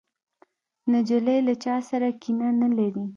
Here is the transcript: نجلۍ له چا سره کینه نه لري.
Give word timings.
نجلۍ 0.91 1.39
له 1.47 1.53
چا 1.63 1.75
سره 1.89 2.07
کینه 2.21 2.49
نه 2.61 2.67
لري. 2.77 3.05